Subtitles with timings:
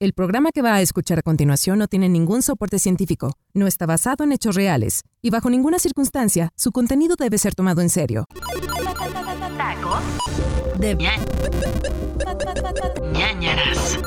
[0.00, 3.84] El programa que va a escuchar a continuación no tiene ningún soporte científico, no está
[3.84, 8.24] basado en hechos reales y bajo ninguna circunstancia su contenido debe ser tomado en serio.
[9.56, 10.00] Tacos
[10.78, 10.94] de
[13.12, 13.98] ñañaras.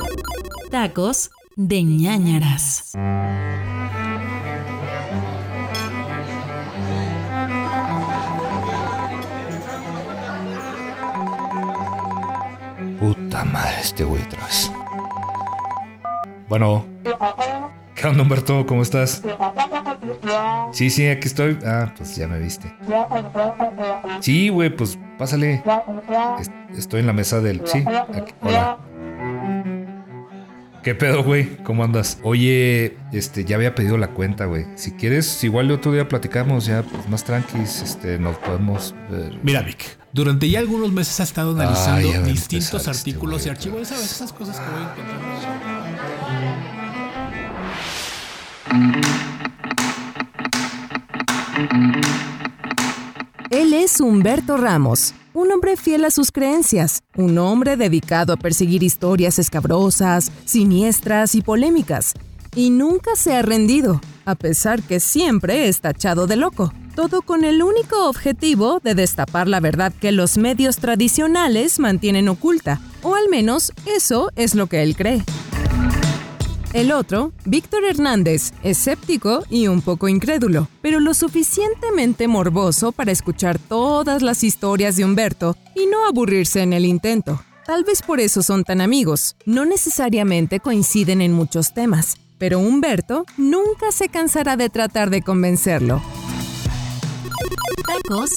[0.70, 2.92] Tacos de ñañaras.
[12.98, 14.72] Puta madre, este güey atrás.
[16.52, 16.84] Bueno.
[17.94, 18.66] ¿Qué onda, Humberto?
[18.66, 19.22] ¿Cómo estás?
[20.70, 21.56] Sí, sí, aquí estoy.
[21.64, 22.70] Ah, pues ya me viste.
[24.20, 25.62] Sí, güey, pues pásale.
[26.38, 27.62] Es- Estoy en la mesa del...
[28.42, 28.76] Hola.
[30.82, 31.56] ¿Qué pedo, güey?
[31.64, 32.18] ¿Cómo andas?
[32.22, 34.66] Oye, este, ya había pedido la cuenta, güey.
[34.74, 39.38] Si quieres, igual el otro día platicamos, ya pues, más tranquis, este, nos podemos ver.
[39.42, 43.88] Mira, Vic, durante ya algunos meses ha estado analizando distintos este artículos y archivos.
[43.88, 44.02] ¿Sabes?
[44.02, 44.12] vez.
[44.12, 45.22] Esas cosas que voy encontrando.
[53.50, 58.82] Él es Humberto Ramos, un hombre fiel a sus creencias, un hombre dedicado a perseguir
[58.82, 62.14] historias escabrosas, siniestras y polémicas,
[62.54, 66.72] y nunca se ha rendido, a pesar que siempre es tachado de loco.
[66.94, 72.80] Todo con el único objetivo de destapar la verdad que los medios tradicionales mantienen oculta,
[73.02, 75.24] o al menos eso es lo que él cree.
[76.74, 83.58] El otro, Víctor Hernández, escéptico y un poco incrédulo, pero lo suficientemente morboso para escuchar
[83.58, 87.42] todas las historias de Humberto y no aburrirse en el intento.
[87.66, 89.36] Tal vez por eso son tan amigos.
[89.46, 96.02] No necesariamente coinciden en muchos temas, pero Humberto nunca se cansará de tratar de convencerlo.
[97.86, 98.30] Tacos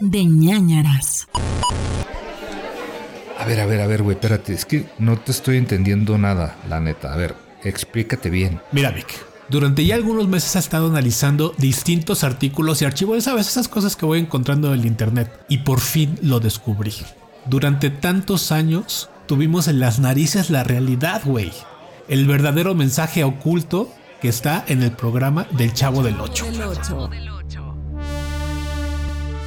[0.00, 1.28] de ñañaras.
[3.38, 4.52] A ver, a ver, a ver, güey, espérate.
[4.52, 7.12] Es que no te estoy entendiendo nada, la neta.
[7.12, 8.60] A ver, explícate bien.
[8.72, 9.08] Mira, Vic,
[9.48, 13.24] durante ya algunos meses ha estado analizando distintos artículos y archivos.
[13.24, 13.48] ¿Sabes?
[13.48, 15.44] Esas cosas que voy encontrando en el internet.
[15.48, 16.94] Y por fin lo descubrí.
[17.46, 21.52] Durante tantos años tuvimos en las narices la realidad, güey.
[22.08, 26.46] El verdadero mensaje oculto que está en el programa del Chavo del Ocho.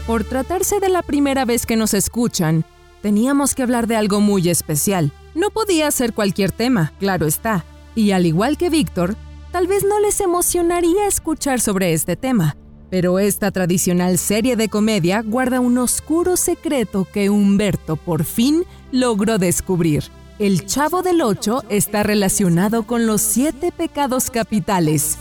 [0.08, 2.64] Por tratarse de la primera vez que nos escuchan,
[3.02, 5.12] teníamos que hablar de algo muy especial.
[5.34, 7.66] No podía ser cualquier tema, claro está.
[7.96, 9.16] Y al igual que Víctor,
[9.52, 12.56] tal vez no les emocionaría escuchar sobre este tema.
[12.92, 19.40] Pero esta tradicional serie de comedia guarda un oscuro secreto que Humberto por fin logró
[19.40, 20.04] descubrir.
[20.38, 25.18] El Chavo del Ocho está relacionado con los siete pecados capitales.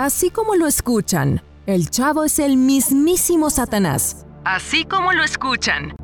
[0.00, 4.24] Así como lo escuchan, el chavo es el mismísimo Satanás.
[4.46, 5.94] Así como lo escuchan.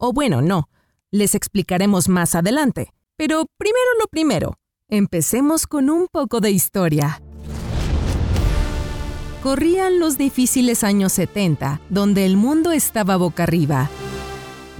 [0.00, 0.68] O bueno, no,
[1.12, 2.90] les explicaremos más adelante.
[3.16, 4.54] Pero primero lo primero,
[4.88, 7.22] empecemos con un poco de historia.
[9.40, 13.88] Corrían los difíciles años 70, donde el mundo estaba boca arriba.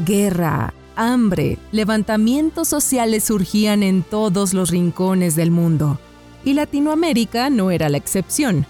[0.04, 6.00] Guerra, hambre, levantamientos sociales surgían en todos los rincones del mundo.
[6.44, 8.66] Y Latinoamérica no era la excepción.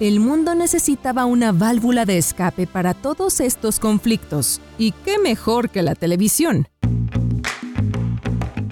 [0.00, 4.60] El mundo necesitaba una válvula de escape para todos estos conflictos.
[4.76, 6.68] ¿Y qué mejor que la televisión?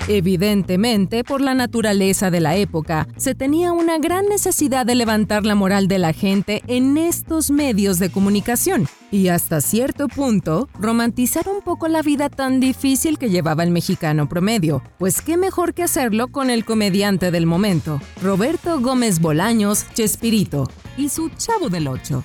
[0.08, 5.54] Evidentemente, por la naturaleza de la época, se tenía una gran necesidad de levantar la
[5.54, 11.62] moral de la gente en estos medios de comunicación y hasta cierto punto romantizar un
[11.62, 14.82] poco la vida tan difícil que llevaba el mexicano promedio.
[14.98, 21.10] Pues qué mejor que hacerlo con el comediante del momento, Roberto Gómez Bolaños Chespirito y
[21.10, 22.24] su Chavo del Ocho.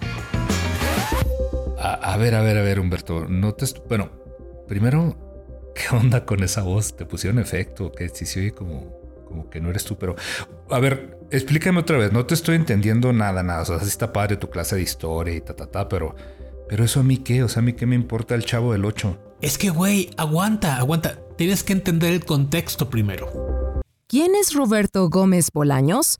[1.80, 3.28] A, ver, a ver, a ver, Humberto.
[3.30, 3.66] No te.
[3.88, 4.10] Bueno,
[4.68, 5.27] primero,
[5.78, 6.96] ¿qué onda con esa voz?
[6.96, 7.92] ¿Te pusieron efecto?
[7.92, 8.92] Que si se oye como,
[9.28, 10.16] como que no eres tú, pero.
[10.70, 12.12] A ver, explícame otra vez.
[12.12, 13.62] No te estoy entendiendo nada, nada.
[13.62, 16.16] O sea, sí está padre tu clase de historia y ta, ta, ta, pero.
[16.70, 17.44] Pero eso a mí qué?
[17.44, 19.18] O sea, a mí qué me importa el chavo del 8.
[19.42, 21.18] Es que, güey, aguanta, aguanta.
[21.38, 23.82] Tienes que entender el contexto primero.
[24.08, 26.20] ¿Quién es Roberto Gómez Bolaños?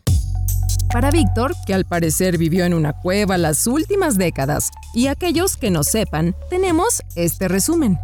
[0.92, 5.70] Para Víctor, que al parecer vivió en una cueva las últimas décadas, y aquellos que
[5.70, 8.00] no sepan, tenemos este resumen.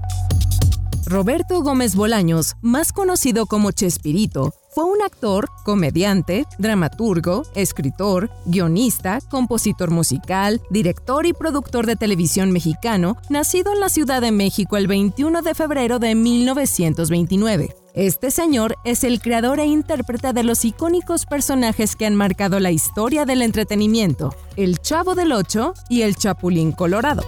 [1.05, 9.91] Roberto Gómez Bolaños, más conocido como Chespirito, fue un actor, comediante, dramaturgo, escritor, guionista, compositor
[9.91, 15.41] musical, director y productor de televisión mexicano, nacido en la Ciudad de México el 21
[15.41, 17.75] de febrero de 1929.
[17.93, 22.71] Este señor es el creador e intérprete de los icónicos personajes que han marcado la
[22.71, 27.23] historia del entretenimiento, el Chavo del Ocho y el Chapulín Colorado.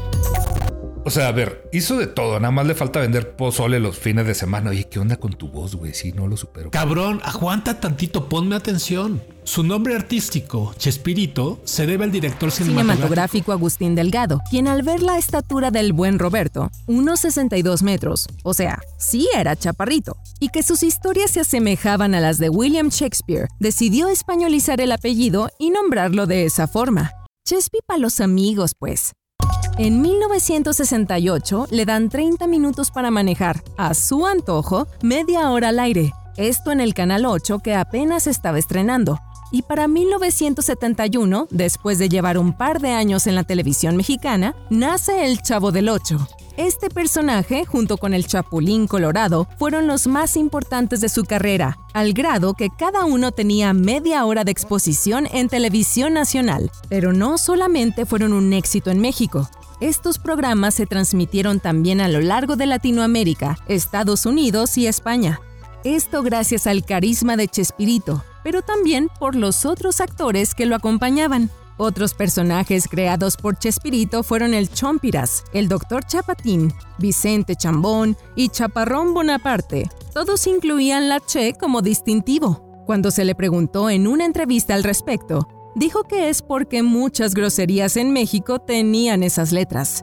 [1.07, 2.39] O sea, a ver, hizo de todo.
[2.39, 4.71] Nada más le falta vender pozole los fines de semana.
[4.71, 5.93] Oye, ¿qué onda con tu voz, güey?
[5.93, 6.71] Sí, no lo supero.
[6.71, 9.21] Cabrón, aguanta tantito, ponme atención.
[9.43, 15.03] Su nombre artístico, Chespirito, se debe al director cinematográfico, cinematográfico Agustín Delgado, quien al ver
[15.03, 20.63] la estatura del buen Roberto, unos 62 metros, o sea, sí era chaparrito, y que
[20.63, 26.25] sus historias se asemejaban a las de William Shakespeare, decidió españolizar el apellido y nombrarlo
[26.25, 27.11] de esa forma.
[27.47, 29.11] Chespi para los amigos, pues.
[29.77, 36.13] En 1968 le dan 30 minutos para manejar, a su antojo, media hora al aire.
[36.37, 39.19] Esto en el Canal 8 que apenas estaba estrenando.
[39.51, 45.25] Y para 1971, después de llevar un par de años en la televisión mexicana, nace
[45.25, 46.25] El Chavo del Ocho.
[46.57, 52.13] Este personaje, junto con el Chapulín Colorado, fueron los más importantes de su carrera, al
[52.13, 56.71] grado que cada uno tenía media hora de exposición en televisión nacional.
[56.87, 59.49] Pero no solamente fueron un éxito en México.
[59.81, 65.41] Estos programas se transmitieron también a lo largo de Latinoamérica, Estados Unidos y España.
[65.83, 71.51] Esto gracias al carisma de Chespirito, pero también por los otros actores que lo acompañaban.
[71.77, 76.05] Otros personajes creados por Chespirito fueron el Chompiras, el Dr.
[76.05, 79.89] Chapatín, Vicente Chambón y Chaparrón Bonaparte.
[80.13, 82.83] Todos incluían la Che como distintivo.
[82.85, 87.97] Cuando se le preguntó en una entrevista al respecto, dijo que es porque muchas groserías
[87.97, 90.01] en México tenían esas letras.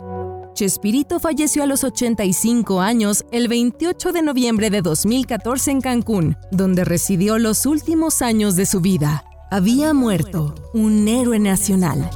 [0.52, 6.84] Chespirito falleció a los 85 años el 28 de noviembre de 2014 en Cancún, donde
[6.84, 9.24] residió los últimos años de su vida.
[9.52, 12.08] Había muerto un héroe nacional.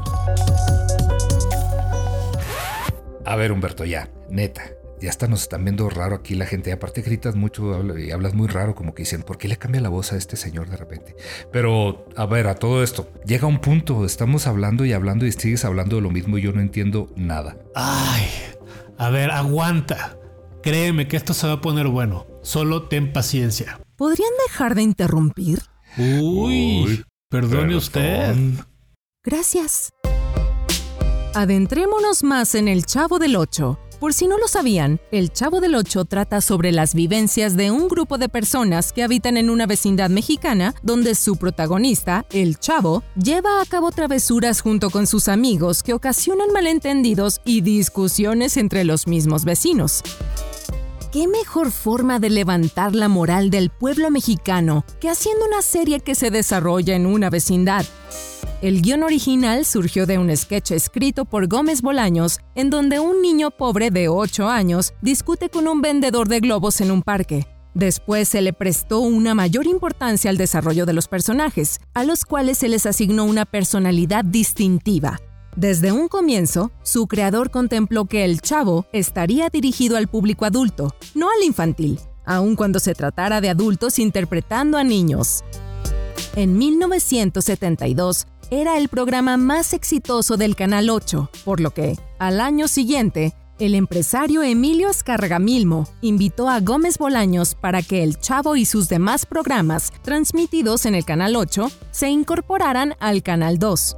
[3.26, 4.62] A ver, Humberto, ya, neta.
[5.02, 6.72] Ya hasta nos están viendo raro aquí la gente.
[6.72, 9.90] Aparte gritas mucho y hablas muy raro, como que dicen, ¿por qué le cambia la
[9.90, 11.14] voz a este señor de repente?
[11.52, 15.66] Pero, a ver, a todo esto, llega un punto, estamos hablando y hablando y sigues
[15.66, 17.58] hablando de lo mismo y yo no entiendo nada.
[17.74, 18.24] Ay,
[18.96, 20.18] a ver, aguanta.
[20.62, 22.26] Créeme que esto se va a poner bueno.
[22.40, 23.78] Solo ten paciencia.
[23.96, 25.60] ¿Podrían dejar de interrumpir?
[25.98, 28.36] Uy, Uy perdone usted.
[29.24, 29.90] Gracias.
[31.34, 35.74] Adentrémonos más en el Chavo del Ocho por si no lo sabían, El Chavo del
[35.74, 40.10] Ocho trata sobre las vivencias de un grupo de personas que habitan en una vecindad
[40.10, 45.94] mexicana donde su protagonista, el Chavo, lleva a cabo travesuras junto con sus amigos que
[45.94, 50.02] ocasionan malentendidos y discusiones entre los mismos vecinos.
[51.16, 56.14] ¿Qué mejor forma de levantar la moral del pueblo mexicano que haciendo una serie que
[56.14, 57.86] se desarrolla en una vecindad?
[58.60, 63.50] El guion original surgió de un sketch escrito por Gómez Bolaños, en donde un niño
[63.50, 67.46] pobre de 8 años discute con un vendedor de globos en un parque.
[67.72, 72.58] Después se le prestó una mayor importancia al desarrollo de los personajes, a los cuales
[72.58, 75.18] se les asignó una personalidad distintiva,
[75.56, 81.30] desde un comienzo, su creador contempló que El Chavo estaría dirigido al público adulto, no
[81.30, 85.44] al infantil, aun cuando se tratara de adultos interpretando a niños.
[86.34, 92.68] En 1972, era el programa más exitoso del Canal 8, por lo que, al año
[92.68, 98.90] siguiente, el empresario Emilio Escargamilmo invitó a Gómez Bolaños para que El Chavo y sus
[98.90, 103.96] demás programas, transmitidos en el Canal 8, se incorporaran al Canal 2.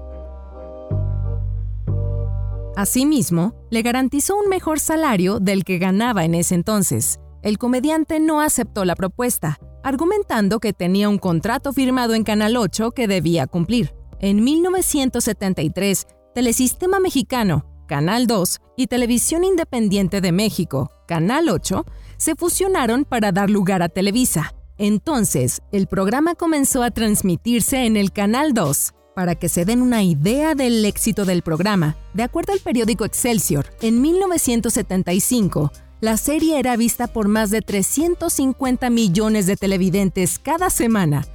[2.78, 7.19] Asimismo, le garantizó un mejor salario del que ganaba en ese entonces.
[7.42, 12.93] El comediante no aceptó la propuesta, argumentando que tenía un contrato firmado en Canal 8
[12.93, 13.96] que debía cumplir.
[14.20, 21.84] En 1973, Telesistema Mexicano, Canal 2 y Televisión Independiente de México, Canal 8,
[22.17, 24.55] se fusionaron para dar lugar a Televisa.
[24.76, 30.05] Entonces, el programa comenzó a transmitirse en el Canal 2, para que se den una
[30.05, 36.77] idea del éxito del programa, de acuerdo al periódico Excelsior, en 1975, la serie era
[36.77, 41.27] vista por más de 350 millones de televidentes cada semana.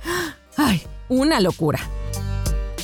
[0.55, 0.81] ¡Ay!
[1.09, 1.81] Una locura.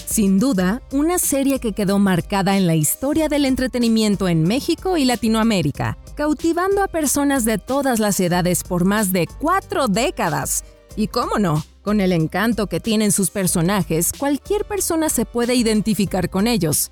[0.05, 5.05] Sin duda, una serie que quedó marcada en la historia del entretenimiento en México y
[5.05, 10.65] Latinoamérica, cautivando a personas de todas las edades por más de cuatro décadas.
[10.97, 16.29] Y cómo no, con el encanto que tienen sus personajes, cualquier persona se puede identificar
[16.29, 16.91] con ellos.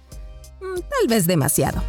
[0.60, 1.84] Mm, tal vez demasiado.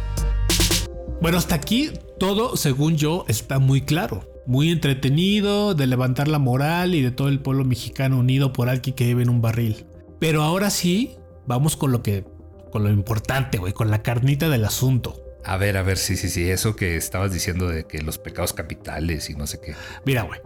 [1.19, 1.89] Bueno, hasta aquí
[2.19, 4.29] todo, según yo, está muy claro.
[4.45, 8.95] Muy entretenido, de levantar la moral y de todo el pueblo mexicano unido por alguien
[8.95, 9.87] que vive en un barril.
[10.19, 11.15] Pero ahora sí,
[11.47, 12.25] vamos con lo que,
[12.71, 15.19] con lo importante, güey, con la carnita del asunto.
[15.43, 18.53] A ver, a ver, sí, sí, sí, eso que estabas diciendo de que los pecados
[18.53, 19.73] capitales y no sé qué.
[20.05, 20.41] Mira, güey,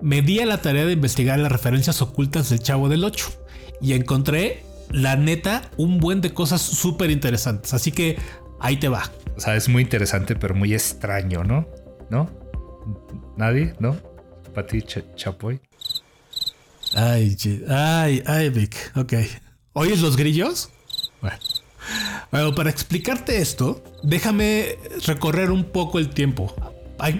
[0.00, 3.26] me di a la tarea de investigar las referencias ocultas del Chavo del 8
[3.80, 7.74] y encontré, la neta, un buen de cosas súper interesantes.
[7.74, 8.18] Así que
[8.60, 9.10] Ahí te va.
[9.36, 11.66] O sea, es muy interesante, pero muy extraño, ¿no?
[12.10, 12.30] ¿No?
[13.36, 13.74] ¿Nadie?
[13.80, 13.96] ¿No?
[14.54, 15.60] Pati Chapoy.
[16.94, 17.36] Ay,
[17.68, 18.92] ay, ay, Vic.
[18.96, 19.14] Ok.
[19.72, 20.68] ¿Oyes los grillos?
[21.22, 21.36] Bueno.
[22.30, 26.54] Bueno, para explicarte esto, déjame recorrer un poco el tiempo.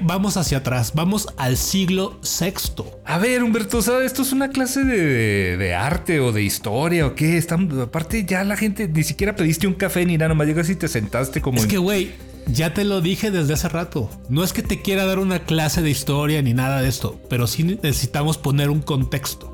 [0.03, 2.85] Vamos hacia atrás, vamos al siglo VI.
[3.05, 4.07] A ver, Humberto, ¿sabes?
[4.07, 7.43] Esto es una clase de, arte o de historia o qué.
[7.83, 10.89] aparte, ya la gente ni siquiera pediste un café ni nada, nomás llegas y te
[10.89, 11.59] sentaste como.
[11.59, 12.13] Es que, güey,
[12.47, 14.11] ya te lo dije desde hace rato.
[14.29, 17.47] No es que te quiera dar una clase de historia ni nada de esto, pero
[17.47, 19.53] sí necesitamos poner un contexto.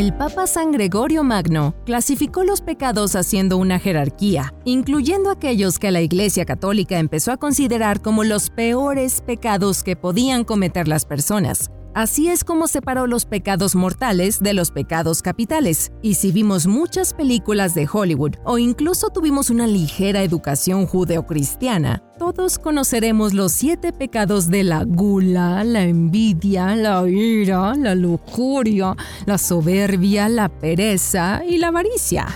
[0.00, 6.00] El Papa San Gregorio Magno clasificó los pecados haciendo una jerarquía, incluyendo aquellos que la
[6.00, 11.70] Iglesia Católica empezó a considerar como los peores pecados que podían cometer las personas.
[11.92, 15.90] Así es como separó los pecados mortales de los pecados capitales.
[16.02, 22.58] Y si vimos muchas películas de Hollywood o incluso tuvimos una ligera educación judeocristiana, todos
[22.58, 28.94] conoceremos los siete pecados de la gula, la envidia, la ira, la lujuria,
[29.26, 32.26] la soberbia, la pereza y la avaricia.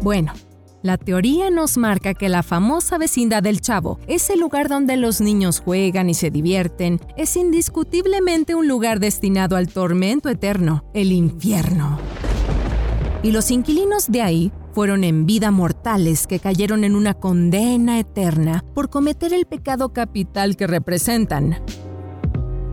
[0.00, 0.32] Bueno,
[0.84, 5.60] la teoría nos marca que la famosa vecindad del Chavo, ese lugar donde los niños
[5.60, 11.98] juegan y se divierten, es indiscutiblemente un lugar destinado al tormento eterno, el infierno.
[13.22, 18.62] Y los inquilinos de ahí fueron en vida mortales que cayeron en una condena eterna
[18.74, 21.64] por cometer el pecado capital que representan.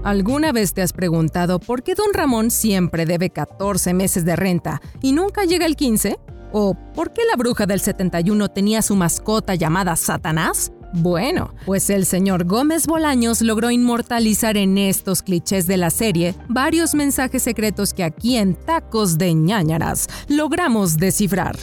[0.03, 4.81] ¿Alguna vez te has preguntado por qué don Ramón siempre debe 14 meses de renta
[5.01, 6.19] y nunca llega el 15?
[6.51, 10.71] ¿O por qué la bruja del 71 tenía su mascota llamada Satanás?
[10.93, 16.93] Bueno, pues el señor Gómez Bolaños logró inmortalizar en estos clichés de la serie varios
[16.95, 21.55] mensajes secretos que aquí en Tacos de ñañaras logramos descifrar.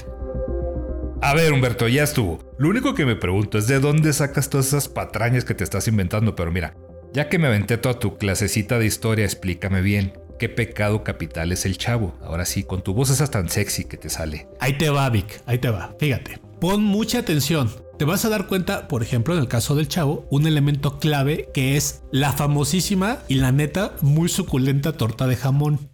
[1.21, 2.39] A ver, Humberto, ya estuvo.
[2.59, 5.89] Lo único que me pregunto es de dónde sacas todas esas patrañas que te estás
[5.89, 6.75] inventando, pero mira,
[7.13, 10.13] ya que me aventé toda tu clasecita de historia, explícame bien.
[10.39, 12.17] ¿Qué pecado capital es el chavo?
[12.23, 14.47] Ahora sí, con tu voz esa tan sexy que te sale.
[14.61, 15.97] Ahí te va, Vic, ahí te va.
[15.99, 17.69] Fíjate, pon mucha atención.
[17.99, 21.49] Te vas a dar cuenta, por ejemplo, en el caso del chavo, un elemento clave
[21.53, 25.91] que es la famosísima y la neta muy suculenta torta de jamón.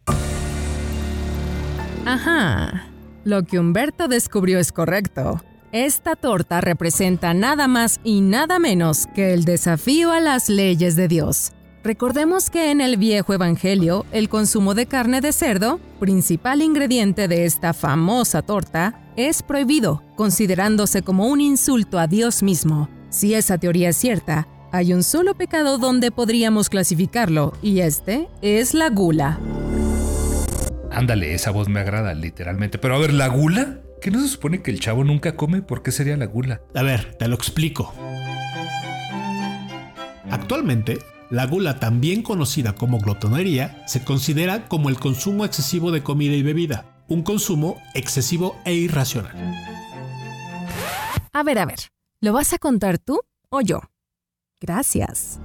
[2.04, 2.90] Ajá.
[3.24, 5.42] Lo que Humberto descubrió es correcto.
[5.72, 11.08] Esta torta representa nada más y nada menos que el desafío a las leyes de
[11.08, 11.52] Dios.
[11.84, 17.44] Recordemos que en el viejo Evangelio el consumo de carne de cerdo, principal ingrediente de
[17.44, 22.88] esta famosa torta, es prohibido, considerándose como un insulto a Dios mismo.
[23.10, 28.72] Si esa teoría es cierta, hay un solo pecado donde podríamos clasificarlo, y este es
[28.72, 29.38] la gula.
[30.90, 32.78] Ándale, esa voz me agrada, literalmente.
[32.78, 33.80] Pero a ver, ¿la gula?
[34.00, 35.60] ¿Que no se supone que el chavo nunca come?
[35.60, 36.62] ¿Por qué sería la gula?
[36.74, 37.92] A ver, te lo explico.
[40.30, 40.98] Actualmente,
[41.34, 46.42] la gula, también conocida como glotonería, se considera como el consumo excesivo de comida y
[46.42, 49.36] bebida, un consumo excesivo e irracional.
[51.32, 51.80] A ver, a ver,
[52.20, 53.80] ¿lo vas a contar tú o yo?
[54.60, 55.40] Gracias.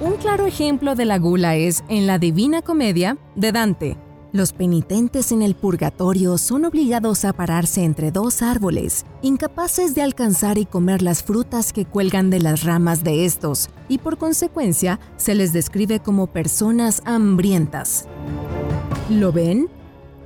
[0.00, 3.96] Un claro ejemplo de la gula es en la Divina Comedia de Dante,
[4.32, 10.56] los penitentes en el purgatorio son obligados a pararse entre dos árboles, incapaces de alcanzar
[10.58, 15.34] y comer las frutas que cuelgan de las ramas de estos, y por consecuencia se
[15.34, 18.06] les describe como personas hambrientas.
[19.08, 19.68] ¿Lo ven?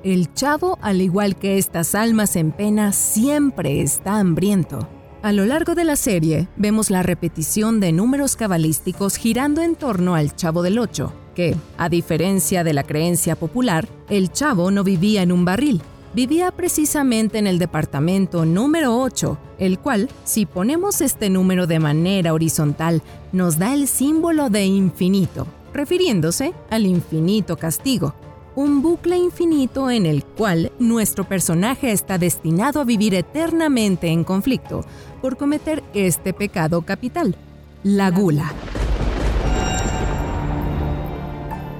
[0.02, 4.86] El chavo, al igual que estas almas en pena, siempre está hambriento.
[5.22, 10.14] A lo largo de la serie, vemos la repetición de números cabalísticos girando en torno
[10.14, 15.22] al chavo del 8, que, a diferencia de la creencia popular, el chavo no vivía
[15.22, 15.82] en un barril,
[16.14, 22.32] vivía precisamente en el departamento número 8, el cual, si ponemos este número de manera
[22.32, 28.14] horizontal, nos da el símbolo de infinito, refiriéndose al infinito castigo,
[28.56, 34.84] un bucle infinito en el cual nuestro personaje está destinado a vivir eternamente en conflicto
[35.20, 37.34] por cometer este pecado capital,
[37.82, 38.52] la gula.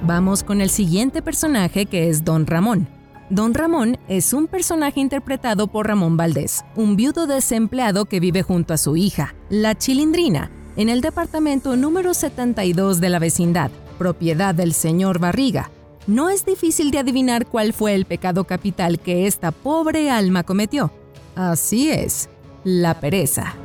[0.07, 2.87] Vamos con el siguiente personaje que es Don Ramón.
[3.31, 8.75] Don Ramón es un personaje interpretado por Ramón Valdés, un viudo desempleado que vive junto
[8.75, 14.73] a su hija, la Chilindrina, en el departamento número 72 de la vecindad, propiedad del
[14.73, 15.71] señor Barriga.
[16.05, 20.91] No es difícil de adivinar cuál fue el pecado capital que esta pobre alma cometió.
[21.35, 22.29] Así es,
[22.63, 23.55] la pereza.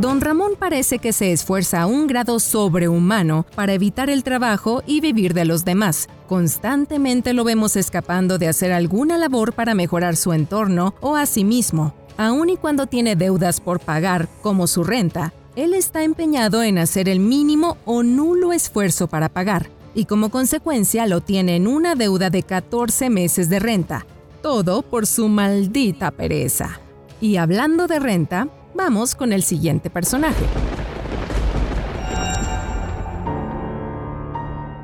[0.00, 5.00] Don Ramón parece que se esfuerza a un grado sobrehumano para evitar el trabajo y
[5.00, 6.08] vivir de los demás.
[6.28, 11.44] Constantemente lo vemos escapando de hacer alguna labor para mejorar su entorno o a sí
[11.44, 11.94] mismo.
[12.18, 17.08] Aun y cuando tiene deudas por pagar, como su renta, él está empeñado en hacer
[17.08, 22.28] el mínimo o nulo esfuerzo para pagar, y como consecuencia lo tiene en una deuda
[22.28, 24.04] de 14 meses de renta.
[24.42, 26.80] Todo por su maldita pereza.
[27.18, 30.44] Y hablando de renta, Vamos con el siguiente personaje.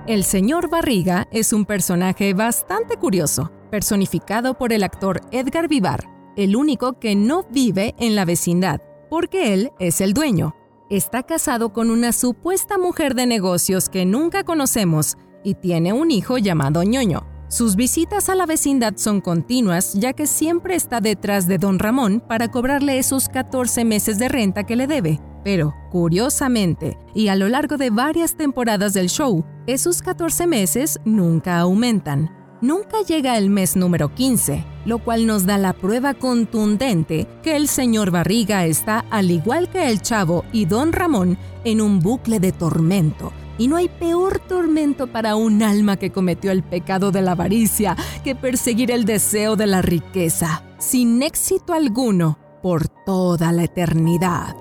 [0.07, 6.57] El señor Barriga es un personaje bastante curioso, personificado por el actor Edgar Vivar, el
[6.57, 8.81] único que no vive en la vecindad,
[9.11, 10.55] porque él es el dueño.
[10.89, 16.39] Está casado con una supuesta mujer de negocios que nunca conocemos y tiene un hijo
[16.39, 17.32] llamado ñoño.
[17.53, 22.23] Sus visitas a la vecindad son continuas ya que siempre está detrás de don Ramón
[22.27, 25.21] para cobrarle esos 14 meses de renta que le debe.
[25.45, 31.59] Pero, curiosamente, y a lo largo de varias temporadas del show, esos 14 meses nunca
[31.59, 32.31] aumentan.
[32.63, 37.69] Nunca llega el mes número 15, lo cual nos da la prueba contundente que el
[37.69, 42.53] señor Barriga está, al igual que el chavo y don Ramón, en un bucle de
[42.53, 43.31] tormento
[43.63, 47.97] y no hay peor tormento para un alma que cometió el pecado de la avaricia
[48.25, 54.57] que perseguir el deseo de la riqueza, sin éxito alguno, por toda la eternidad.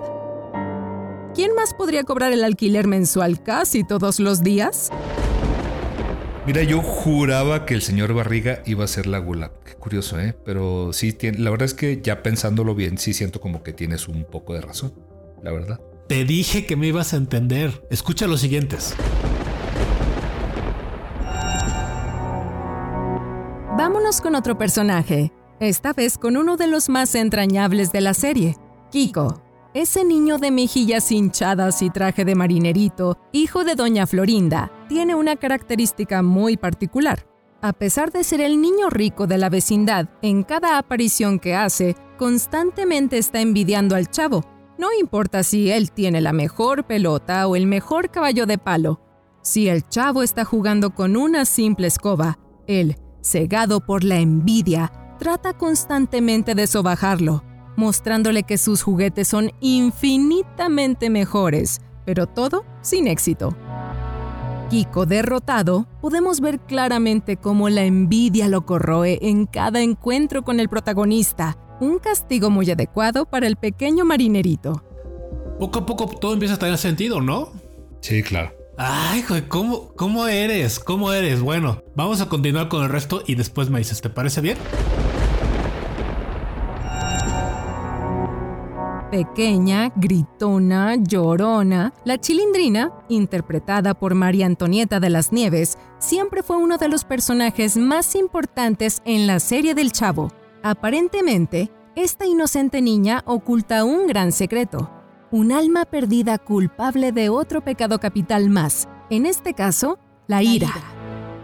[1.34, 4.90] ¿Quién más podría cobrar el alquiler mensual casi todos los días?
[6.46, 9.50] Mira, yo juraba que el señor Barriga iba a ser la gula.
[9.64, 10.36] Qué curioso, ¿eh?
[10.44, 14.22] Pero sí, la verdad es que ya pensándolo bien, sí siento como que tienes un
[14.22, 14.94] poco de razón,
[15.42, 15.80] la verdad.
[16.12, 17.86] Te dije que me ibas a entender.
[17.88, 18.94] Escucha los siguientes.
[23.78, 28.58] Vámonos con otro personaje, esta vez con uno de los más entrañables de la serie,
[28.90, 29.42] Kiko.
[29.72, 35.36] Ese niño de mejillas hinchadas y traje de marinerito, hijo de Doña Florinda, tiene una
[35.36, 37.24] característica muy particular.
[37.62, 41.96] A pesar de ser el niño rico de la vecindad, en cada aparición que hace,
[42.18, 44.44] constantemente está envidiando al chavo,
[44.78, 49.00] no importa si él tiene la mejor pelota o el mejor caballo de palo.
[49.42, 55.52] Si el chavo está jugando con una simple escoba, él, cegado por la envidia, trata
[55.52, 57.44] constantemente de sobajarlo,
[57.76, 63.56] mostrándole que sus juguetes son infinitamente mejores, pero todo sin éxito.
[64.70, 70.70] Kiko derrotado, podemos ver claramente cómo la envidia lo corroe en cada encuentro con el
[70.70, 74.84] protagonista, un castigo muy adecuado para el pequeño marinerito.
[75.58, 77.50] Poco a poco todo empieza a tener sentido, ¿no?
[78.00, 78.52] Sí, claro.
[78.78, 80.78] Ay, joder, ¿cómo, ¿cómo eres?
[80.78, 81.40] ¿Cómo eres?
[81.40, 84.56] Bueno, vamos a continuar con el resto y después me dices, ¿te parece bien?
[89.10, 96.78] Pequeña, gritona, llorona, la chilindrina, interpretada por María Antonieta de las Nieves, siempre fue uno
[96.78, 100.30] de los personajes más importantes en la serie del Chavo.
[100.64, 104.90] Aparentemente, esta inocente niña oculta un gran secreto,
[105.32, 109.98] un alma perdida culpable de otro pecado capital más, en este caso,
[110.28, 110.72] la ira.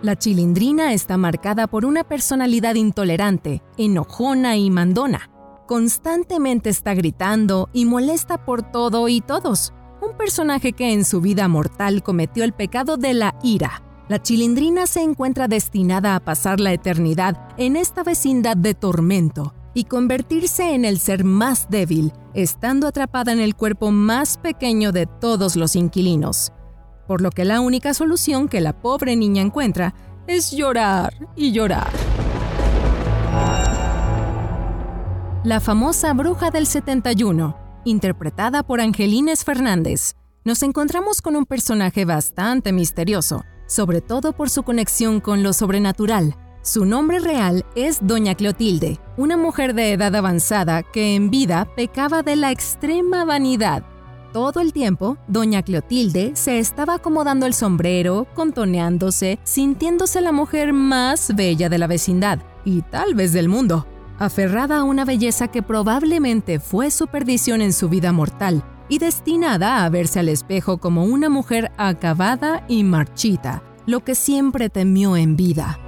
[0.02, 5.30] La chilindrina está marcada por una personalidad intolerante, enojona y mandona.
[5.66, 9.72] Constantemente está gritando y molesta por todo y todos.
[10.00, 14.86] Un personaje que en su vida mortal cometió el pecado de la ira la chilindrina
[14.86, 20.86] se encuentra destinada a pasar la eternidad en esta vecindad de tormento y convertirse en
[20.86, 26.52] el ser más débil, estando atrapada en el cuerpo más pequeño de todos los inquilinos.
[27.06, 29.94] Por lo que la única solución que la pobre niña encuentra
[30.26, 31.90] es llorar y llorar.
[35.44, 42.72] La famosa bruja del 71, interpretada por Angelines Fernández, nos encontramos con un personaje bastante
[42.72, 46.34] misterioso, sobre todo por su conexión con lo sobrenatural.
[46.62, 52.24] Su nombre real es Doña Clotilde, una mujer de edad avanzada que en vida pecaba
[52.24, 53.84] de la extrema vanidad.
[54.32, 61.34] Todo el tiempo, Doña Clotilde se estaba acomodando el sombrero, contoneándose, sintiéndose la mujer más
[61.34, 63.86] bella de la vecindad y tal vez del mundo,
[64.18, 69.84] aferrada a una belleza que probablemente fue su perdición en su vida mortal, y destinada
[69.84, 75.36] a verse al espejo como una mujer acabada y marchita, lo que siempre temió en
[75.36, 75.78] vida.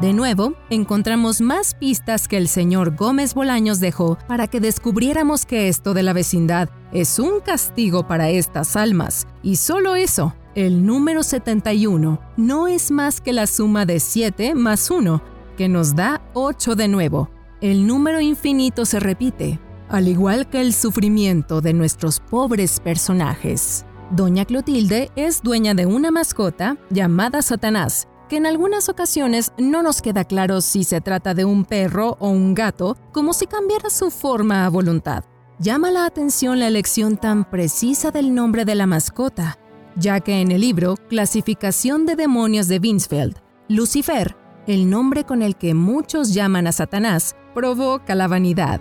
[0.00, 5.68] De nuevo, encontramos más pistas que el señor Gómez Bolaños dejó para que descubriéramos que
[5.68, 11.22] esto de la vecindad es un castigo para estas almas, y solo eso, el número
[11.22, 15.22] 71 no es más que la suma de 7 más 1,
[15.58, 17.28] que nos da 8 de nuevo.
[17.60, 19.60] El número infinito se repite,
[19.90, 23.84] al igual que el sufrimiento de nuestros pobres personajes.
[24.10, 30.02] Doña Clotilde es dueña de una mascota llamada Satanás, que en algunas ocasiones no nos
[30.02, 34.10] queda claro si se trata de un perro o un gato, como si cambiara su
[34.10, 35.24] forma a voluntad.
[35.58, 39.58] Llama la atención la elección tan precisa del nombre de la mascota,
[39.96, 43.36] ya que en el libro Clasificación de Demonios de Binsfeld,
[43.68, 48.80] Lucifer, el nombre con el que muchos llaman a Satanás, provoca la vanidad.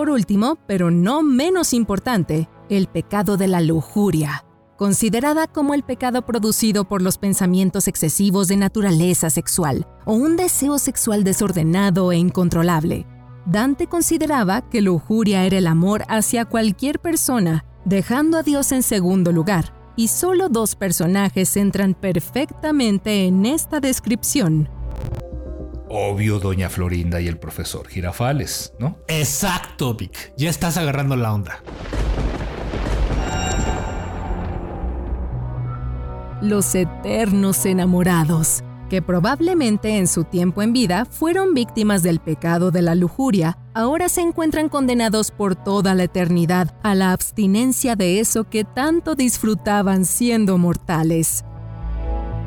[0.00, 4.46] Por último, pero no menos importante, el pecado de la lujuria
[4.78, 10.78] considerada como el pecado producido por los pensamientos excesivos de naturaleza sexual o un deseo
[10.78, 13.06] sexual desordenado e incontrolable.
[13.44, 19.32] Dante consideraba que lujuria era el amor hacia cualquier persona, dejando a Dios en segundo
[19.32, 24.79] lugar, y solo dos personajes entran perfectamente en esta descripción.
[25.90, 28.98] Obvio, doña Florinda y el profesor Girafales, ¿no?
[29.08, 30.32] Exacto, Vic.
[30.36, 31.62] Ya estás agarrando la onda.
[36.40, 42.82] los eternos enamorados, que probablemente en su tiempo en vida fueron víctimas del pecado de
[42.82, 48.44] la lujuria, ahora se encuentran condenados por toda la eternidad a la abstinencia de eso
[48.44, 51.44] que tanto disfrutaban siendo mortales.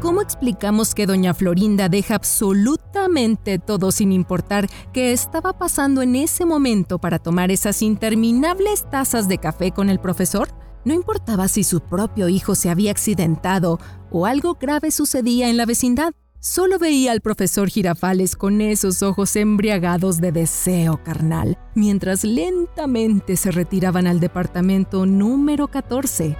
[0.03, 6.43] ¿Cómo explicamos que doña Florinda deja absolutamente todo sin importar qué estaba pasando en ese
[6.43, 10.49] momento para tomar esas interminables tazas de café con el profesor?
[10.83, 13.79] No importaba si su propio hijo se había accidentado
[14.11, 16.11] o algo grave sucedía en la vecindad.
[16.41, 23.51] Solo veía al profesor Girafales con esos ojos embriagados de deseo carnal, mientras lentamente se
[23.51, 26.35] retiraban al departamento número 14.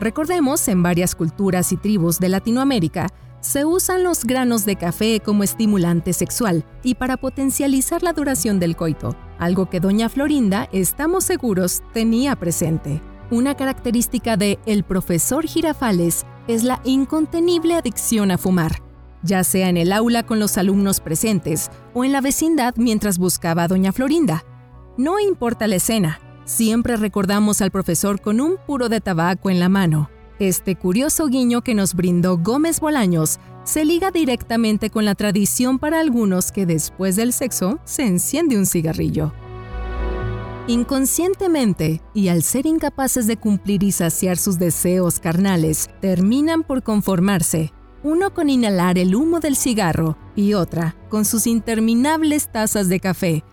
[0.00, 3.08] Recordemos, en varias culturas y tribus de Latinoamérica,
[3.40, 8.76] se usan los granos de café como estimulante sexual y para potencializar la duración del
[8.76, 13.02] coito, algo que doña Florinda, estamos seguros, tenía presente.
[13.30, 18.82] Una característica de El profesor Girafales es la incontenible adicción a fumar,
[19.22, 23.64] ya sea en el aula con los alumnos presentes o en la vecindad mientras buscaba
[23.64, 24.44] a doña Florinda.
[24.96, 29.68] No importa la escena, siempre recordamos al profesor con un puro de tabaco en la
[29.68, 30.10] mano.
[30.40, 36.00] Este curioso guiño que nos brindó Gómez Bolaños se liga directamente con la tradición para
[36.00, 39.32] algunos que después del sexo se enciende un cigarrillo.
[40.66, 47.72] Inconscientemente, y al ser incapaces de cumplir y saciar sus deseos carnales, terminan por conformarse,
[48.02, 53.44] uno con inhalar el humo del cigarro y otra con sus interminables tazas de café,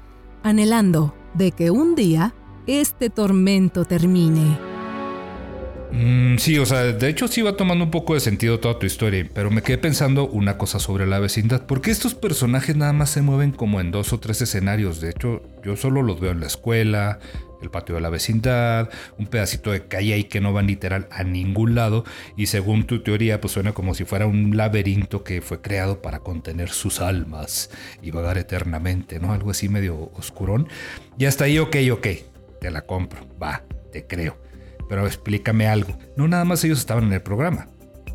[0.41, 2.33] anhelando de que un día
[2.67, 4.57] este tormento termine.
[5.91, 8.85] Mm, sí, o sea, de hecho sí va tomando un poco de sentido toda tu
[8.85, 11.65] historia, pero me quedé pensando una cosa sobre la vecindad.
[11.65, 14.99] ¿Por qué estos personajes nada más se mueven como en dos o tres escenarios?
[14.99, 17.19] De hecho, yo solo los veo en la escuela,
[17.61, 21.23] el patio de la vecindad, un pedacito de calle ahí que no van literal a
[21.23, 22.03] ningún lado
[22.35, 26.19] y según tu teoría pues suena como si fuera un laberinto que fue creado para
[26.19, 29.31] contener sus almas y vagar eternamente, ¿no?
[29.31, 30.67] Algo así medio oscurón.
[31.17, 32.07] Y hasta ahí, ok, ok,
[32.59, 34.37] te la compro, va, te creo.
[34.89, 35.97] Pero explícame algo.
[36.15, 37.67] No nada más ellos estaban en el programa.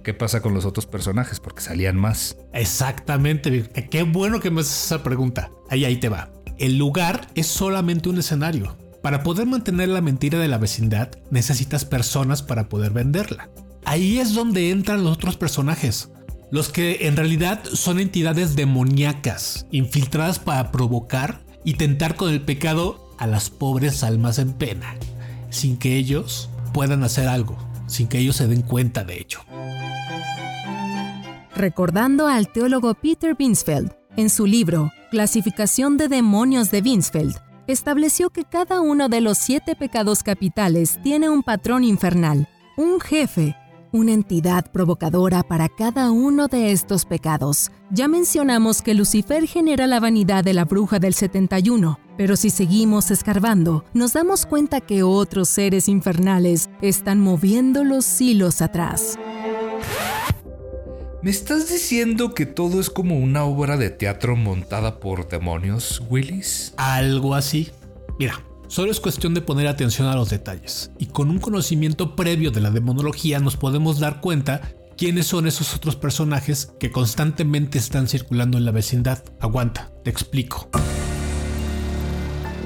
[0.03, 1.39] ¿Qué pasa con los otros personajes?
[1.39, 2.37] Porque salían más.
[2.53, 3.69] Exactamente.
[3.91, 5.51] Qué bueno que me haces esa pregunta.
[5.71, 6.31] Ahí, ahí te va.
[6.59, 8.77] El lugar es solamente un escenario.
[9.03, 13.51] Para poder mantener la mentira de la vecindad, necesitas personas para poder venderla.
[13.85, 16.11] Ahí es donde entran los otros personajes.
[16.51, 23.02] Los que en realidad son entidades demoníacas, infiltradas para provocar y tentar con el pecado
[23.23, 24.97] a las pobres almas en pena,
[25.49, 27.57] sin que ellos puedan hacer algo,
[27.87, 29.39] sin que ellos se den cuenta de ello.
[31.55, 37.37] Recordando al teólogo Peter Binsfeld, en su libro Clasificación de demonios de Binsfeld,
[37.69, 43.55] estableció que cada uno de los siete pecados capitales tiene un patrón infernal, un jefe,
[43.93, 47.71] una entidad provocadora para cada uno de estos pecados.
[47.91, 53.11] Ya mencionamos que Lucifer genera la vanidad de la bruja del 71, pero si seguimos
[53.11, 59.19] escarbando, nos damos cuenta que otros seres infernales están moviendo los hilos atrás.
[61.23, 66.75] ¿Me estás diciendo que todo es como una obra de teatro montada por demonios, Willis?
[66.77, 67.71] Algo así.
[68.19, 68.43] Mira,
[68.73, 72.63] Solo es cuestión de poner atención a los detalles, y con un conocimiento previo de
[72.63, 74.63] la demonología nos podemos dar cuenta
[74.97, 79.23] quiénes son esos otros personajes que constantemente están circulando en la vecindad.
[79.41, 80.71] Aguanta, te explico.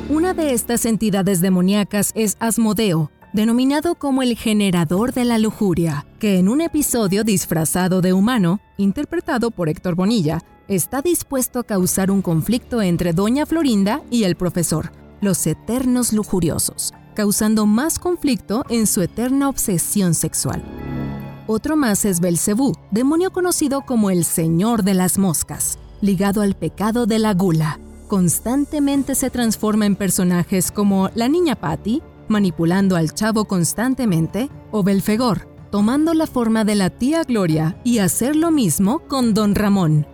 [0.09, 6.39] Una de estas entidades demoníacas es Asmodeo, denominado como el generador de la lujuria, que
[6.39, 12.23] en un episodio disfrazado de humano, interpretado por Héctor Bonilla, está dispuesto a causar un
[12.23, 14.93] conflicto entre Doña Florinda y el profesor,
[15.27, 20.63] los eternos lujuriosos, causando más conflicto en su eterna obsesión sexual.
[21.49, 27.07] Otro más es Belcebú, demonio conocido como el Señor de las Moscas, ligado al pecado
[27.07, 27.81] de la gula.
[28.07, 35.49] Constantemente se transforma en personajes como la niña Patty, manipulando al chavo constantemente, o Belfegor,
[35.73, 40.07] tomando la forma de la tía Gloria y hacer lo mismo con Don Ramón.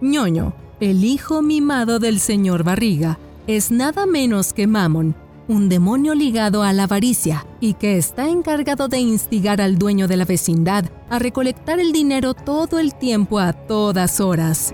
[0.00, 3.18] ñoño, el hijo mimado del señor Barriga,
[3.56, 5.16] es nada menos que Mammon,
[5.48, 10.16] un demonio ligado a la avaricia y que está encargado de instigar al dueño de
[10.16, 14.72] la vecindad a recolectar el dinero todo el tiempo a todas horas.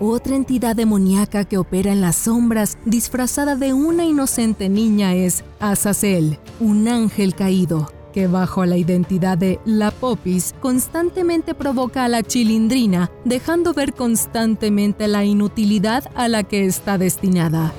[0.00, 6.38] Otra entidad demoníaca que opera en las sombras disfrazada de una inocente niña es Azazel,
[6.58, 13.10] un ángel caído, que bajo la identidad de La Popis constantemente provoca a la chilindrina,
[13.26, 17.74] dejando ver constantemente la inutilidad a la que está destinada.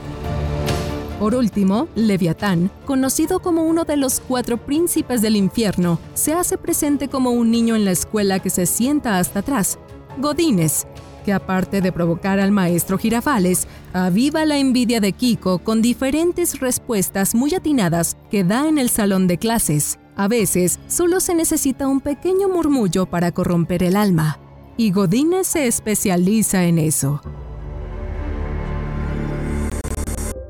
[1.19, 7.07] Por último, Leviatán, conocido como uno de los cuatro príncipes del infierno, se hace presente
[7.07, 9.79] como un niño en la escuela que se sienta hasta atrás.
[10.19, 10.85] Godínez,
[11.25, 17.33] que aparte de provocar al maestro Girafales, aviva la envidia de Kiko con diferentes respuestas
[17.33, 19.97] muy atinadas que da en el salón de clases.
[20.15, 24.39] A veces, solo se necesita un pequeño murmullo para corromper el alma.
[24.77, 27.21] Y Godínez se especializa en eso.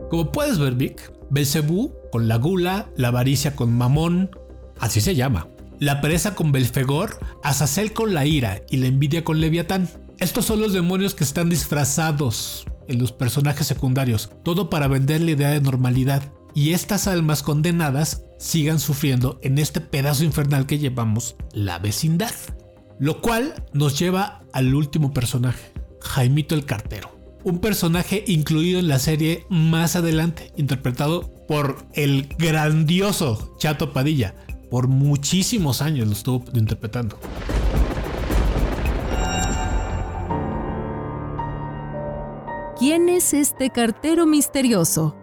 [0.09, 4.31] Como puedes ver, Vic, Belcebú con la gula, la avaricia con Mamón,
[4.79, 5.47] así se llama.
[5.79, 9.89] La pereza con Belfegor, Azazel con la ira y la envidia con Leviatán.
[10.19, 15.31] Estos son los demonios que están disfrazados en los personajes secundarios, todo para vender la
[15.31, 16.23] idea de normalidad.
[16.55, 22.33] Y estas almas condenadas sigan sufriendo en este pedazo infernal que llevamos, la vecindad.
[22.97, 27.16] Lo cual nos lleva al último personaje, Jaimito el Cartero
[27.47, 34.35] un personaje incluido en la serie más adelante, interpretado por el grandioso Chato Padilla.
[34.69, 37.17] Por muchísimos años lo estuvo interpretando.
[42.77, 45.15] ¿Quién es este cartero misterioso?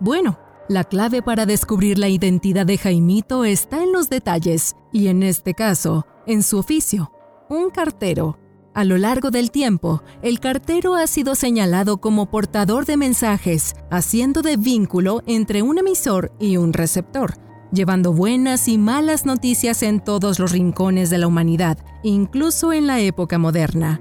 [0.00, 0.38] Bueno,
[0.70, 5.52] la clave para descubrir la identidad de Jaimito está en los detalles, y en este
[5.52, 7.12] caso, en su oficio.
[7.50, 8.38] Un cartero
[8.76, 14.42] a lo largo del tiempo, el cartero ha sido señalado como portador de mensajes, haciendo
[14.42, 17.36] de vínculo entre un emisor y un receptor,
[17.72, 23.00] llevando buenas y malas noticias en todos los rincones de la humanidad, incluso en la
[23.00, 23.98] época moderna.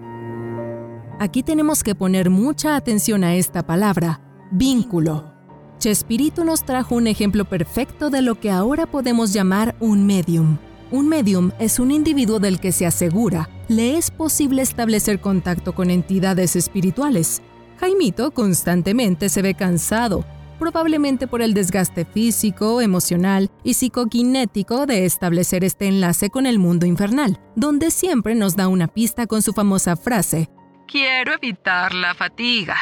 [1.21, 4.19] Aquí tenemos que poner mucha atención a esta palabra,
[4.51, 5.31] vínculo.
[5.79, 10.57] Chespirito nos trajo un ejemplo perfecto de lo que ahora podemos llamar un medium.
[10.95, 15.89] Un medium es un individuo del que se asegura le es posible establecer contacto con
[15.89, 17.41] entidades espirituales.
[17.81, 20.23] Jaimito constantemente se ve cansado,
[20.57, 26.85] probablemente por el desgaste físico, emocional y psicoquinético de establecer este enlace con el mundo
[26.85, 30.49] infernal, donde siempre nos da una pista con su famosa frase,
[30.87, 32.77] Quiero evitar la fatiga.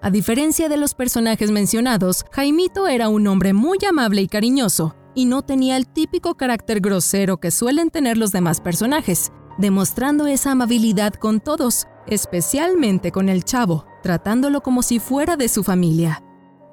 [0.00, 5.24] A diferencia de los personajes mencionados, Jaimito era un hombre muy amable y cariñoso, y
[5.24, 11.14] no tenía el típico carácter grosero que suelen tener los demás personajes, demostrando esa amabilidad
[11.14, 16.22] con todos, especialmente con el chavo, tratándolo como si fuera de su familia.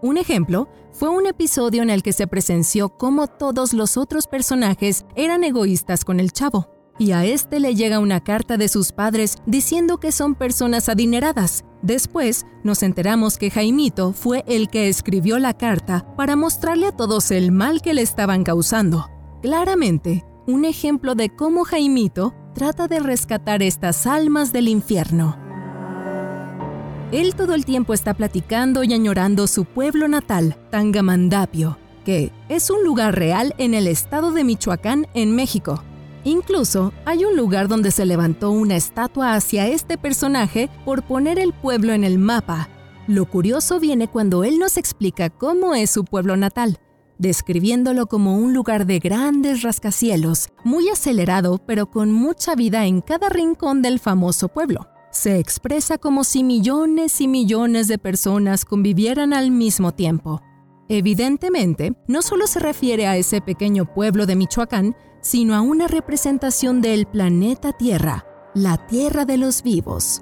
[0.02, 5.06] Un ejemplo fue un episodio en el que se presenció cómo todos los otros personajes
[5.15, 9.38] eran egoístas con el chavo, y a este le llega una carta de sus padres
[9.45, 11.63] diciendo que son personas adineradas.
[11.81, 17.31] Después nos enteramos que Jaimito fue el que escribió la carta para mostrarle a todos
[17.31, 19.10] el mal que le estaban causando.
[19.41, 25.38] Claramente, un ejemplo de cómo Jaimito trata de rescatar estas almas del infierno.
[27.12, 32.83] Él todo el tiempo está platicando y añorando su pueblo natal, Tangamandapio, que es un
[32.83, 35.83] lugar real en el estado de Michoacán, en México.
[36.23, 41.53] Incluso hay un lugar donde se levantó una estatua hacia este personaje por poner el
[41.53, 42.69] pueblo en el mapa.
[43.08, 46.80] Lo curioso viene cuando él nos explica cómo es su pueblo natal,
[47.17, 53.30] describiéndolo como un lugar de grandes rascacielos, muy acelerado pero con mucha vida en cada
[53.30, 54.88] rincón del famoso pueblo.
[55.12, 60.41] Se expresa como si millones y millones de personas convivieran al mismo tiempo.
[60.89, 64.95] Evidentemente, no solo se refiere a ese pequeño pueblo de Michoacán,
[65.27, 70.21] sino a una representación del planeta Tierra, la Tierra de los vivos.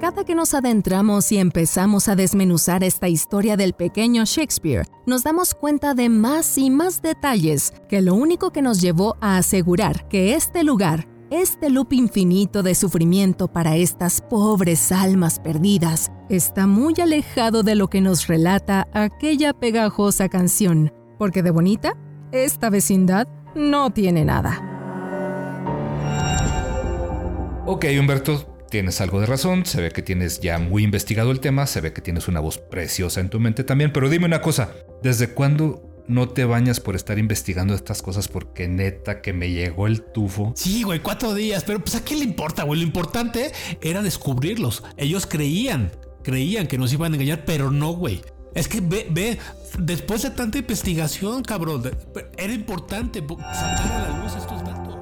[0.00, 5.54] Cada que nos adentramos y empezamos a desmenuzar esta historia del pequeño Shakespeare, nos damos
[5.54, 10.34] cuenta de más y más detalles que lo único que nos llevó a asegurar que
[10.34, 17.62] este lugar, Este loop infinito de sufrimiento para estas pobres almas perdidas está muy alejado
[17.62, 21.92] de lo que nos relata aquella pegajosa canción, porque de bonita,
[22.32, 23.28] esta vecindad
[23.58, 24.64] no tiene nada.
[27.66, 31.66] Ok, Humberto, tienes algo de razón, se ve que tienes ya muy investigado el tema,
[31.66, 34.72] se ve que tienes una voz preciosa en tu mente también, pero dime una cosa,
[35.02, 39.86] ¿desde cuándo no te bañas por estar investigando estas cosas porque neta que me llegó
[39.86, 40.54] el tufo.
[40.56, 42.80] Sí, güey, cuatro días, pero pues a qué le importa, güey.
[42.80, 44.82] Lo importante era descubrirlos.
[44.96, 45.92] Ellos creían,
[46.24, 48.22] creían que nos iban a engañar, pero no, güey.
[48.58, 49.38] Es que ve, ve,
[49.78, 51.80] después de tanta investigación, cabrón,
[52.36, 54.96] era importante sacar a la luz estos datos.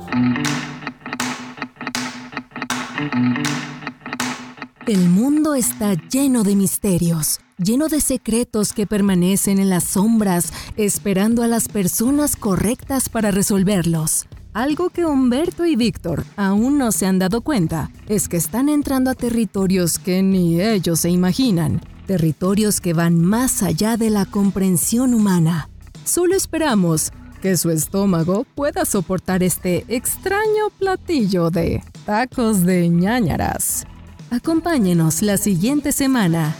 [4.86, 11.42] El mundo está lleno de misterios lleno de secretos que permanecen en las sombras esperando
[11.42, 14.26] a las personas correctas para resolverlos.
[14.52, 19.10] Algo que Humberto y Víctor aún no se han dado cuenta es que están entrando
[19.10, 25.14] a territorios que ni ellos se imaginan, territorios que van más allá de la comprensión
[25.14, 25.68] humana.
[26.04, 33.86] Solo esperamos que su estómago pueda soportar este extraño platillo de tacos de ñañaras.
[34.30, 36.56] Acompáñenos la siguiente semana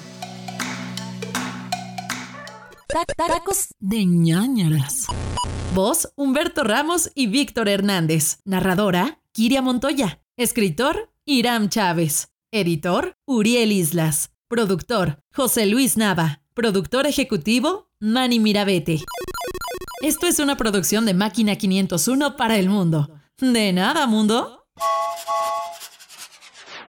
[3.17, 5.07] Tacos de ñañaras.
[5.75, 8.39] Voz, Humberto Ramos y Víctor Hernández.
[8.45, 10.23] Narradora, Kiria Montoya.
[10.37, 12.29] Escritor, Iram Chávez.
[12.53, 14.31] Editor, Uriel Islas.
[14.49, 16.41] Productor, José Luis Nava.
[16.55, 19.05] Productor ejecutivo, Manny Mirabete.
[20.01, 23.11] Esto es una producción de Máquina 501 para el mundo.
[23.39, 24.65] De nada, mundo.